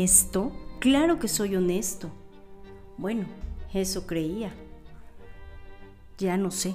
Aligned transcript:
¿Honesto? 0.00 0.50
Claro 0.78 1.18
que 1.18 1.28
soy 1.28 1.56
honesto. 1.56 2.08
Bueno, 2.96 3.26
eso 3.74 4.06
creía. 4.06 4.50
Ya 6.16 6.38
no 6.38 6.50
sé. 6.50 6.74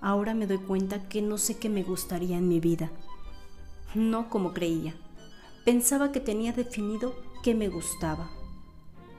Ahora 0.00 0.32
me 0.32 0.46
doy 0.46 0.56
cuenta 0.56 1.06
que 1.06 1.20
no 1.20 1.36
sé 1.36 1.58
qué 1.58 1.68
me 1.68 1.82
gustaría 1.82 2.38
en 2.38 2.48
mi 2.48 2.58
vida. 2.58 2.90
No 3.94 4.30
como 4.30 4.54
creía. 4.54 4.94
Pensaba 5.66 6.12
que 6.12 6.20
tenía 6.20 6.54
definido 6.54 7.14
qué 7.42 7.54
me 7.54 7.68
gustaba. 7.68 8.30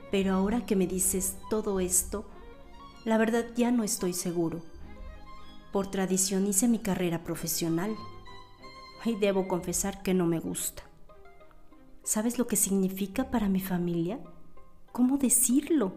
Pero 0.10 0.34
ahora 0.34 0.66
que 0.66 0.76
me 0.76 0.88
dices 0.88 1.38
todo 1.48 1.80
esto, 1.80 2.26
la 3.06 3.20
verdad 3.20 3.46
ya 3.56 3.70
no 3.70 3.84
estoy 3.84 4.14
seguro. 4.14 4.64
Por 5.72 5.92
tradición 5.92 6.48
hice 6.48 6.68
mi 6.68 6.80
carrera 6.80 7.24
profesional 7.24 7.96
y 9.06 9.14
debo 9.14 9.48
confesar 9.48 10.02
que 10.02 10.16
no 10.16 10.26
me 10.26 10.40
gusta. 10.40 10.91
¿Sabes 12.14 12.38
lo 12.38 12.46
que 12.46 12.58
significa 12.58 13.32
para 13.32 13.48
mi 13.48 13.62
familia? 13.62 14.20
¿Cómo 14.92 15.18
decirlo? 15.18 15.94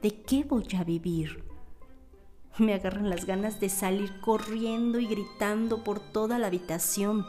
¿De 0.00 0.22
qué 0.22 0.44
voy 0.44 0.68
a 0.78 0.84
vivir? 0.84 1.42
Me 2.58 2.74
agarran 2.74 3.10
las 3.10 3.24
ganas 3.24 3.58
de 3.58 3.68
salir 3.68 4.20
corriendo 4.20 5.00
y 5.00 5.06
gritando 5.08 5.82
por 5.82 5.98
toda 5.98 6.38
la 6.38 6.46
habitación. 6.46 7.26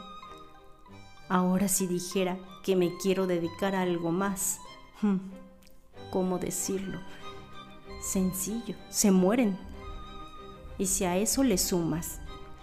Ahora 1.28 1.66
si 1.66 1.88
dijera 1.88 2.38
que 2.62 2.76
me 2.76 2.96
quiero 2.98 3.26
dedicar 3.26 3.74
a 3.74 3.82
algo 3.82 4.12
más, 4.12 4.60
hmm, 5.02 5.16
¿cómo 6.12 6.38
decirlo? 6.38 7.00
Sencillo, 8.00 8.76
se 8.90 9.10
mueren. 9.10 9.58
Y 10.78 10.86
si 10.86 11.02
a 11.02 11.16
eso 11.16 11.42
le 11.42 11.58
sumas 11.58 12.20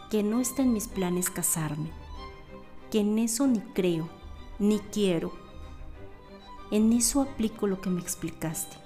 que 0.10 0.24
no 0.24 0.40
está 0.40 0.62
en 0.62 0.72
mis 0.72 0.88
planes 0.88 1.30
casarme, 1.30 1.92
que 2.90 3.02
en 3.02 3.20
eso 3.20 3.46
ni 3.48 3.60
creo, 3.60 4.10
ni 4.60 4.80
quiero, 4.80 5.34
en 6.72 6.94
eso 6.94 7.22
aplico 7.22 7.68
lo 7.68 7.80
que 7.80 7.90
me 7.90 8.02
explicaste. 8.02 8.78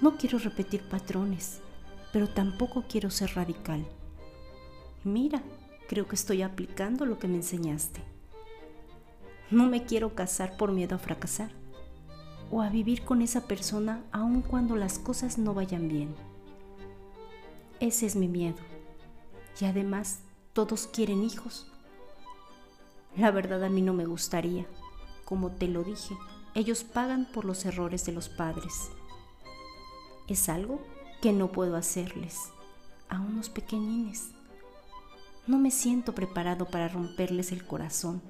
No 0.00 0.16
quiero 0.16 0.38
repetir 0.38 0.88
patrones, 0.88 1.60
pero 2.12 2.28
tampoco 2.28 2.84
quiero 2.88 3.10
ser 3.10 3.34
radical. 3.34 3.84
Mira, 5.02 5.42
creo 5.88 6.06
que 6.06 6.14
estoy 6.14 6.42
aplicando 6.42 7.06
lo 7.06 7.18
que 7.18 7.28
me 7.28 7.36
enseñaste. 7.36 8.02
No 9.50 9.66
me 9.66 9.84
quiero 9.84 10.14
casar 10.14 10.56
por 10.56 10.72
miedo 10.72 10.96
a 10.96 10.98
fracasar 10.98 11.50
o 12.50 12.62
a 12.62 12.68
vivir 12.68 13.02
con 13.02 13.22
esa 13.22 13.46
persona 13.46 14.04
aun 14.12 14.42
cuando 14.42 14.76
las 14.76 14.98
cosas 14.98 15.38
no 15.38 15.54
vayan 15.54 15.88
bien. 15.88 16.14
Ese 17.80 18.06
es 18.06 18.16
mi 18.16 18.28
miedo. 18.28 18.58
Y 19.60 19.64
además, 19.64 20.20
todos 20.52 20.86
quieren 20.86 21.24
hijos. 21.24 21.70
La 23.16 23.30
verdad 23.30 23.64
a 23.64 23.70
mí 23.70 23.80
no 23.80 23.94
me 23.94 24.04
gustaría. 24.04 24.66
Como 25.24 25.50
te 25.50 25.68
lo 25.68 25.82
dije, 25.82 26.16
ellos 26.54 26.84
pagan 26.84 27.26
por 27.32 27.44
los 27.44 27.64
errores 27.64 28.04
de 28.04 28.12
los 28.12 28.28
padres. 28.28 28.90
Es 30.28 30.48
algo 30.48 30.80
que 31.22 31.32
no 31.32 31.50
puedo 31.50 31.76
hacerles 31.76 32.52
a 33.08 33.20
unos 33.20 33.48
pequeñines. 33.48 34.32
No 35.46 35.58
me 35.58 35.70
siento 35.70 36.14
preparado 36.14 36.66
para 36.66 36.88
romperles 36.88 37.52
el 37.52 37.66
corazón 37.66 38.22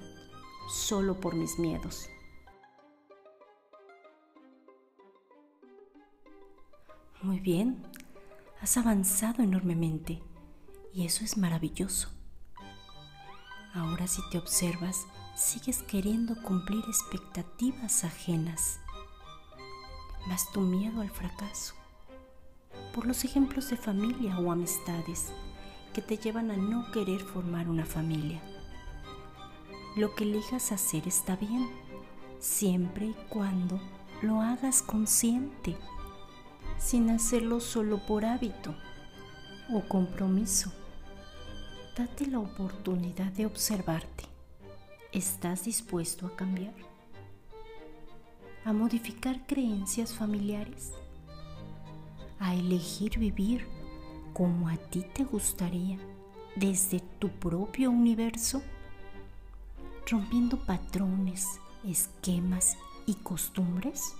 solo 0.69 1.19
por 1.19 1.35
mis 1.35 1.59
miedos. 1.59 2.09
Muy 7.21 7.39
bien, 7.39 7.83
has 8.61 8.77
avanzado 8.77 9.43
enormemente 9.43 10.21
y 10.93 11.05
eso 11.05 11.25
es 11.25 11.37
maravilloso. 11.37 12.16
Ahora 13.73 14.07
si 14.07 14.21
te 14.29 14.37
observas, 14.37 15.05
sigues 15.35 15.83
queriendo 15.83 16.41
cumplir 16.41 16.83
expectativas 16.87 18.03
ajenas, 18.03 18.79
más 20.27 20.51
tu 20.51 20.61
miedo 20.61 21.01
al 21.01 21.09
fracaso, 21.09 21.75
por 22.93 23.05
los 23.05 23.23
ejemplos 23.23 23.69
de 23.69 23.77
familia 23.77 24.39
o 24.39 24.51
amistades 24.51 25.31
que 25.93 26.01
te 26.01 26.17
llevan 26.17 26.51
a 26.51 26.57
no 26.57 26.91
querer 26.91 27.21
formar 27.21 27.69
una 27.69 27.85
familia. 27.85 28.41
Lo 29.95 30.15
que 30.15 30.23
elijas 30.23 30.71
hacer 30.71 31.07
está 31.07 31.35
bien, 31.35 31.69
siempre 32.39 33.07
y 33.07 33.15
cuando 33.29 33.79
lo 34.21 34.41
hagas 34.41 34.81
consciente 34.81 35.77
sin 36.77 37.09
hacerlo 37.09 37.59
solo 37.59 37.99
por 38.05 38.25
hábito 38.25 38.75
o 39.73 39.81
compromiso. 39.87 40.71
Date 41.97 42.27
la 42.27 42.39
oportunidad 42.39 43.31
de 43.31 43.47
observarte. 43.47 44.25
¿Estás 45.11 45.65
dispuesto 45.65 46.27
a 46.27 46.35
cambiar? 46.35 46.75
¿A 48.65 48.71
modificar 48.71 49.47
creencias 49.47 50.13
familiares? 50.13 50.91
¿A 52.39 52.53
elegir 52.53 53.17
vivir 53.17 53.65
como 54.33 54.69
a 54.69 54.77
ti 54.77 55.05
te 55.11 55.23
gustaría 55.23 55.97
desde 56.55 56.99
tu 57.17 57.29
propio 57.29 57.89
universo? 57.89 58.61
Rompiendo 60.05 60.59
patrones, 60.65 61.47
esquemas 61.83 62.77
y 63.07 63.15
costumbres? 63.15 64.13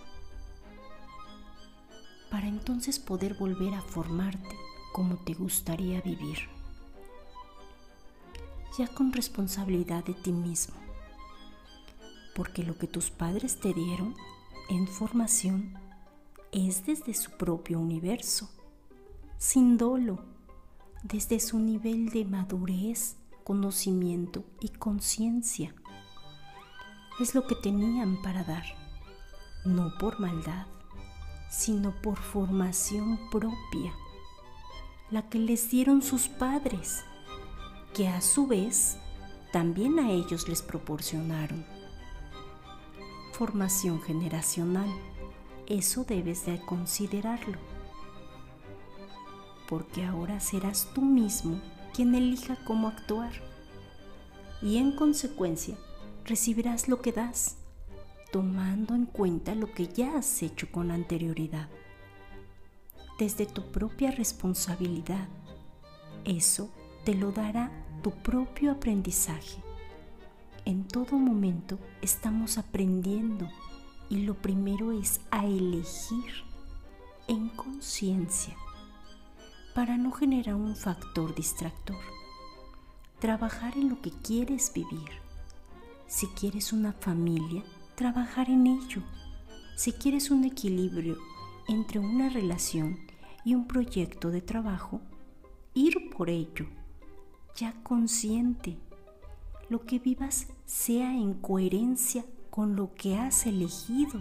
para 2.32 2.48
entonces 2.48 3.00
poder 3.00 3.36
volver 3.36 3.74
a 3.74 3.82
formarte 3.82 4.56
como 4.92 5.16
te 5.16 5.34
gustaría 5.34 6.02
vivir, 6.02 6.50
ya 8.78 8.88
con 8.88 9.12
responsabilidad 9.12 10.04
de 10.04 10.14
ti 10.14 10.32
mismo, 10.32 10.76
porque 12.36 12.64
lo 12.64 12.78
que 12.78 12.88
tus 12.88 13.10
padres 13.10 13.60
te 13.60 13.74
dieron 13.74 14.16
en 14.70 14.88
formación 14.88 15.74
es 16.52 16.86
desde 16.86 17.14
su 17.14 17.32
propio 17.32 17.80
universo, 17.80 18.50
sin 19.38 19.78
dolo, 19.78 20.20
desde 21.04 21.40
su 21.40 21.60
nivel 21.60 22.10
de 22.10 22.26
madurez, 22.26 23.18
conocimiento 23.44 24.44
y 24.60 24.70
conciencia. 24.70 25.74
Es 27.20 27.34
lo 27.34 27.48
que 27.48 27.56
tenían 27.56 28.22
para 28.22 28.44
dar, 28.44 28.66
no 29.66 29.98
por 29.98 30.20
maldad 30.20 30.68
sino 31.50 31.92
por 32.02 32.18
formación 32.18 33.20
propia, 33.32 33.94
la 35.10 35.30
que 35.30 35.40
les 35.40 35.70
dieron 35.70 36.02
sus 36.02 36.28
padres, 36.28 37.06
que 37.98 38.08
a 38.08 38.22
su 38.22 38.46
vez 38.46 38.98
también 39.52 39.98
a 39.98 40.12
ellos 40.12 40.48
les 40.48 40.62
proporcionaron. 40.62 41.66
Formación 43.34 44.00
generacional, 44.04 44.88
eso 45.66 46.04
debes 46.04 46.46
de 46.46 46.62
considerarlo, 46.62 47.58
porque 49.68 50.06
ahora 50.06 50.40
serás 50.40 50.90
tú 50.94 51.02
mismo 51.02 51.60
quien 51.92 52.14
elija 52.14 52.64
cómo 52.66 52.88
actuar 52.88 53.32
y 54.62 54.78
en 54.78 54.96
consecuencia 54.96 55.76
recibirás 56.24 56.88
lo 56.88 57.02
que 57.02 57.14
das 57.14 57.56
tomando 58.32 58.94
en 58.94 59.08
cuenta 59.08 59.56
lo 59.56 59.74
que 59.74 59.88
ya 59.88 60.20
has 60.20 60.44
hecho 60.44 60.72
con 60.72 60.92
anterioridad, 60.92 61.68
desde 63.18 63.48
tu 63.48 63.72
propia 63.72 64.12
responsabilidad. 64.12 65.28
Eso 66.26 66.70
te 67.08 67.14
lo 67.14 67.32
dará 67.32 67.72
tu 68.04 68.12
propio 68.12 68.70
aprendizaje. 68.70 69.64
En 70.66 70.86
todo 70.86 71.18
momento 71.18 71.80
estamos 72.02 72.58
aprendiendo 72.58 73.48
y 74.10 74.24
lo 74.24 74.34
primero 74.34 74.92
es 74.92 75.22
a 75.32 75.46
elegir 75.46 76.44
en 77.30 77.48
conciencia 77.48 78.58
para 79.74 79.96
no 79.96 80.12
generar 80.12 80.56
un 80.56 80.76
factor 80.76 81.34
distractor. 81.34 81.96
Trabajar 83.20 83.78
en 83.78 83.88
lo 83.88 84.02
que 84.02 84.12
quieres 84.12 84.74
vivir. 84.74 85.12
Si 86.08 86.28
quieres 86.28 86.74
una 86.74 86.92
familia, 86.92 87.64
trabajar 87.96 88.50
en 88.50 88.68
ello. 88.68 89.02
Si 89.78 89.94
quieres 89.94 90.30
un 90.30 90.44
equilibrio 90.44 91.16
entre 91.70 92.00
una 92.00 92.28
relación 92.28 93.00
y 93.46 93.56
un 93.56 93.66
proyecto 93.66 94.30
de 94.30 94.42
trabajo, 94.42 95.00
ir 95.74 96.10
por 96.10 96.30
ello, 96.30 96.66
ya 97.56 97.74
consciente. 97.84 98.78
Lo 99.70 99.86
que 99.86 100.00
vivas 100.00 100.48
sea 100.66 101.14
en 101.14 101.34
coherencia 101.34 102.26
con 102.50 102.76
lo 102.76 102.94
que 102.94 103.18
has 103.18 103.46
elegido. 103.46 104.20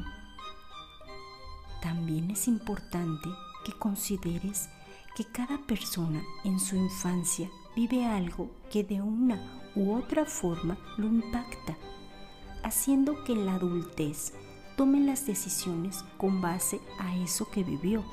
También 1.82 2.30
es 2.30 2.48
importante 2.48 3.28
que 3.64 3.72
consideres 3.72 4.68
que 5.16 5.24
cada 5.24 5.58
persona 5.58 6.22
en 6.44 6.58
su 6.60 6.76
infancia 6.76 7.50
vive 7.74 8.04
algo 8.04 8.50
que 8.70 8.84
de 8.84 9.00
una 9.00 9.70
u 9.74 9.94
otra 9.94 10.24
forma 10.24 10.78
lo 10.96 11.06
impacta 11.06 11.76
haciendo 12.66 13.22
que 13.22 13.32
en 13.32 13.46
la 13.46 13.54
adultez 13.54 14.32
tome 14.76 15.00
las 15.00 15.24
decisiones 15.24 16.04
con 16.18 16.40
base 16.40 16.80
a 16.98 17.16
eso 17.16 17.48
que 17.48 17.62
vivió, 17.62 18.04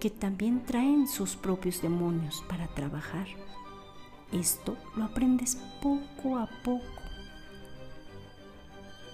que 0.00 0.10
también 0.10 0.64
traen 0.66 1.06
sus 1.06 1.36
propios 1.36 1.80
demonios 1.80 2.44
para 2.48 2.66
trabajar. 2.68 3.28
Esto 4.32 4.76
lo 4.96 5.04
aprendes 5.04 5.56
poco 5.80 6.36
a 6.36 6.46
poco, 6.62 6.84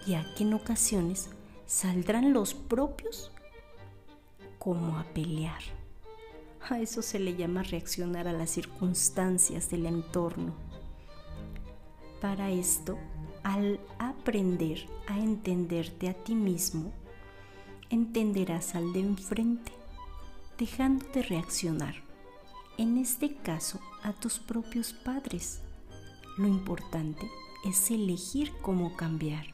ya 0.06 0.24
que 0.34 0.42
en 0.42 0.54
ocasiones 0.54 1.30
saldrán 1.66 2.32
los 2.32 2.54
propios 2.54 3.30
como 4.58 4.98
a 4.98 5.04
pelear. 5.04 5.62
A 6.68 6.80
eso 6.80 7.02
se 7.02 7.18
le 7.18 7.36
llama 7.36 7.62
reaccionar 7.62 8.26
a 8.26 8.32
las 8.32 8.50
circunstancias 8.50 9.70
del 9.70 9.86
entorno. 9.86 10.54
Para 12.20 12.50
esto, 12.50 12.98
al 13.42 13.78
aprender 13.98 14.86
a 15.06 15.18
entenderte 15.18 16.08
a 16.08 16.14
ti 16.14 16.34
mismo, 16.34 16.90
entenderás 17.90 18.74
al 18.74 18.92
de 18.94 19.00
enfrente, 19.00 19.72
dejándote 20.58 21.22
reaccionar, 21.22 21.94
en 22.78 22.96
este 22.96 23.36
caso 23.36 23.78
a 24.04 24.12
tus 24.12 24.38
propios 24.38 24.92
padres. 24.92 25.60
Lo 26.36 26.46
importante 26.46 27.28
es 27.64 27.90
elegir 27.90 28.52
cómo 28.60 28.94
cambiar, 28.96 29.46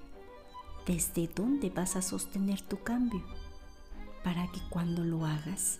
desde 0.87 1.29
dónde 1.29 1.71
vas 1.71 1.95
a 1.95 2.03
sostener 2.03 2.61
tu 2.61 2.83
cambio, 2.83 3.23
para 4.25 4.51
que 4.51 4.61
cuando 4.69 5.05
lo 5.05 5.25
hagas, 5.25 5.79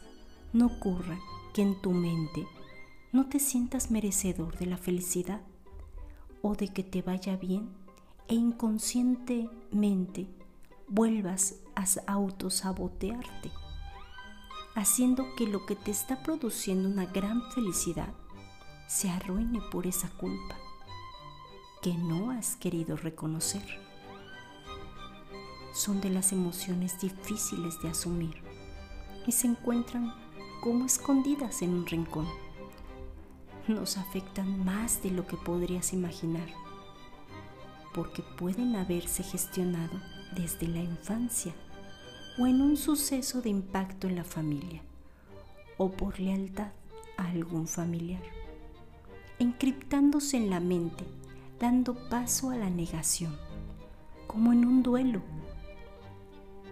no 0.53 0.67
ocurra 0.67 1.19
que 1.53 1.63
en 1.63 1.81
tu 1.83 1.91
mente 1.91 2.47
no 3.13 3.29
te 3.29 3.41
sientas 3.41 3.91
merecedor 3.91 4.57
de 4.57 4.67
la 4.67 4.77
felicidad 4.77 5.41
o 6.41 6.55
de 6.55 6.69
que 6.69 6.85
te 6.85 7.03
vaya 7.03 7.37
bien 7.37 7.71
e 8.29 8.35
inconscientemente 8.35 10.29
vuelvas 10.87 11.57
a 11.75 12.13
autosabotearte, 12.13 13.51
haciendo 14.77 15.27
que 15.37 15.49
lo 15.49 15.67
que 15.67 15.75
te 15.75 15.91
está 15.91 16.23
produciendo 16.23 16.89
una 16.89 17.07
gran 17.07 17.51
felicidad 17.51 18.15
se 18.91 19.09
arruine 19.09 19.61
por 19.71 19.87
esa 19.87 20.11
culpa 20.11 20.57
que 21.81 21.95
no 21.95 22.33
has 22.33 22.57
querido 22.57 22.97
reconocer. 22.97 23.63
Son 25.73 26.01
de 26.01 26.11
las 26.11 26.33
emociones 26.33 27.01
difíciles 27.01 27.81
de 27.83 27.91
asumir 27.91 28.43
y 29.29 29.31
se 29.31 29.47
encuentran 29.47 30.13
como 30.61 30.87
escondidas 30.87 31.63
en 31.63 31.75
un 31.75 31.87
rincón. 31.87 32.27
Nos 33.69 33.97
afectan 33.97 34.65
más 34.65 35.01
de 35.05 35.13
lo 35.13 35.25
que 35.25 35.37
podrías 35.37 35.93
imaginar, 35.93 36.49
porque 37.95 38.23
pueden 38.23 38.75
haberse 38.75 39.23
gestionado 39.23 40.01
desde 40.35 40.67
la 40.67 40.81
infancia 40.81 41.55
o 42.41 42.47
en 42.49 42.61
un 42.61 42.77
suceso 42.77 43.41
de 43.41 43.51
impacto 43.51 44.09
en 44.09 44.17
la 44.17 44.25
familia 44.25 44.83
o 45.79 45.93
por 45.93 46.19
lealtad 46.19 46.73
a 47.17 47.29
algún 47.29 47.69
familiar, 47.69 48.40
encriptándose 49.41 50.37
en 50.37 50.51
la 50.51 50.61
mente, 50.61 51.05
dando 51.59 52.09
paso 52.09 52.51
a 52.51 52.57
la 52.57 52.71
negación, 52.71 53.37
como 54.29 54.53
en 54.53 54.65
un 54.65 54.85
duelo. 54.85 55.23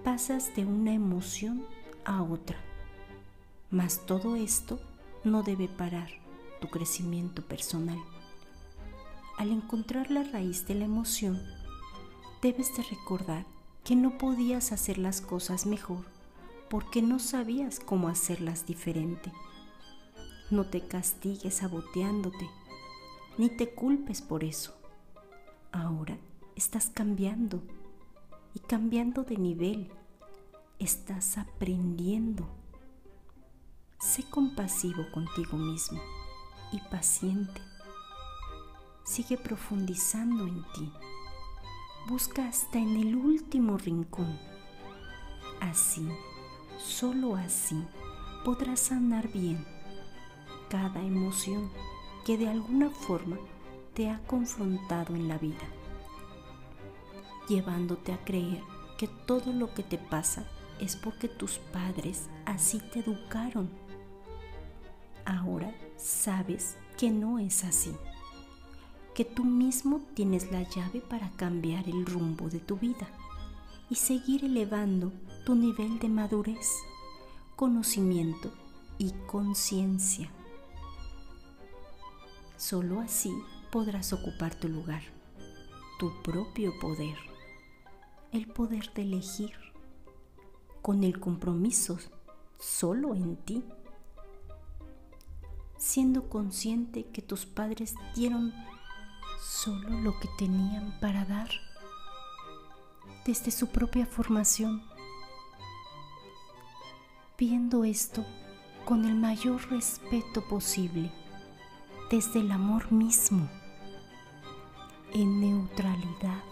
Pasas 0.04 0.54
de 0.54 0.64
una 0.64 0.92
emoción 0.94 1.64
a 2.04 2.22
otra 2.22 2.56
mas 3.70 4.06
todo 4.06 4.36
esto 4.36 4.80
no 5.24 5.42
debe 5.42 5.68
parar 5.68 6.08
tu 6.60 6.68
crecimiento 6.68 7.42
personal. 7.42 7.98
Al 9.36 9.50
encontrar 9.50 10.10
la 10.10 10.24
raíz 10.24 10.66
de 10.66 10.74
la 10.74 10.86
emoción, 10.86 11.40
debes 12.42 12.74
de 12.76 12.82
recordar 12.84 13.44
que 13.84 13.94
no 13.94 14.18
podías 14.18 14.72
hacer 14.72 14.98
las 14.98 15.20
cosas 15.20 15.66
mejor 15.66 16.04
porque 16.70 17.02
no 17.02 17.18
sabías 17.18 17.80
cómo 17.80 18.08
hacerlas 18.08 18.66
diferente. 18.66 19.32
No 20.50 20.64
te 20.64 20.80
castigues 20.80 21.56
saboteándote, 21.56 22.48
ni 23.36 23.50
te 23.50 23.68
culpes 23.74 24.22
por 24.22 24.44
eso. 24.44 24.74
Ahora 25.72 26.16
estás 26.56 26.90
cambiando 26.92 27.62
y 28.54 28.60
cambiando 28.60 29.24
de 29.24 29.36
nivel. 29.36 29.92
Estás 30.78 31.36
aprendiendo 31.36 32.48
Sé 34.00 34.22
compasivo 34.22 35.10
contigo 35.10 35.58
mismo 35.58 36.00
y 36.70 36.78
paciente. 36.88 37.60
Sigue 39.04 39.36
profundizando 39.36 40.46
en 40.46 40.62
ti. 40.72 40.92
Busca 42.08 42.46
hasta 42.46 42.78
en 42.78 42.96
el 42.96 43.16
último 43.16 43.76
rincón. 43.76 44.38
Así, 45.60 46.08
solo 46.78 47.34
así, 47.34 47.84
podrás 48.44 48.78
sanar 48.80 49.26
bien 49.32 49.66
cada 50.68 51.02
emoción 51.02 51.70
que 52.24 52.38
de 52.38 52.48
alguna 52.48 52.90
forma 52.90 53.38
te 53.94 54.10
ha 54.10 54.20
confrontado 54.26 55.14
en 55.14 55.28
la 55.28 55.38
vida, 55.38 55.66
llevándote 57.48 58.12
a 58.12 58.24
creer 58.24 58.62
que 58.98 59.08
todo 59.08 59.52
lo 59.52 59.74
que 59.74 59.82
te 59.82 59.98
pasa 59.98 60.46
es 60.80 60.96
porque 60.96 61.28
tus 61.28 61.58
padres 61.58 62.28
así 62.44 62.80
te 62.92 63.00
educaron 63.00 63.68
ahora 65.28 65.74
sabes 65.96 66.76
que 66.96 67.10
no 67.10 67.38
es 67.38 67.62
así, 67.64 67.92
que 69.14 69.24
tú 69.24 69.44
mismo 69.44 70.00
tienes 70.14 70.50
la 70.50 70.62
llave 70.62 71.00
para 71.00 71.30
cambiar 71.32 71.88
el 71.88 72.06
rumbo 72.06 72.48
de 72.48 72.60
tu 72.60 72.76
vida 72.76 73.08
y 73.90 73.96
seguir 73.96 74.44
elevando 74.44 75.12
tu 75.44 75.54
nivel 75.54 75.98
de 75.98 76.08
madurez, 76.08 76.72
conocimiento 77.56 78.52
y 78.96 79.12
conciencia. 79.26 80.30
Solo 82.58 83.00
así 83.00 83.32
podrás 83.70 84.12
ocupar 84.12 84.54
tu 84.54 84.68
lugar, 84.68 85.02
tu 85.98 86.12
propio 86.22 86.78
poder, 86.78 87.16
el 88.32 88.46
poder 88.46 88.92
de 88.92 89.02
elegir, 89.02 89.52
con 90.82 91.04
el 91.04 91.18
compromiso 91.18 91.98
solo 92.58 93.14
en 93.14 93.36
ti 93.36 93.64
siendo 95.78 96.28
consciente 96.28 97.06
que 97.06 97.22
tus 97.22 97.46
padres 97.46 97.94
dieron 98.14 98.52
solo 99.40 99.88
lo 100.00 100.18
que 100.18 100.28
tenían 100.36 100.98
para 101.00 101.24
dar 101.24 101.48
desde 103.24 103.50
su 103.50 103.68
propia 103.68 104.04
formación, 104.04 104.82
viendo 107.38 107.84
esto 107.84 108.26
con 108.84 109.04
el 109.04 109.14
mayor 109.14 109.70
respeto 109.70 110.46
posible, 110.48 111.12
desde 112.10 112.40
el 112.40 112.50
amor 112.52 112.90
mismo, 112.90 113.48
en 115.12 115.40
neutralidad 115.40 116.42